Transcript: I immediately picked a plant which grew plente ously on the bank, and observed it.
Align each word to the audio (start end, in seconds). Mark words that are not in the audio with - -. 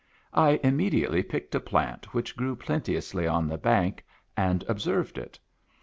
I 0.33 0.59
immediately 0.63 1.21
picked 1.21 1.53
a 1.53 1.59
plant 1.59 2.11
which 2.11 2.35
grew 2.35 2.55
plente 2.55 2.89
ously 2.97 3.27
on 3.27 3.47
the 3.47 3.59
bank, 3.59 4.03
and 4.35 4.63
observed 4.67 5.19
it. 5.19 5.37